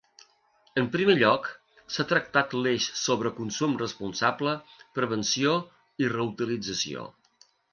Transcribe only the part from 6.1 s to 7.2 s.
reutilització.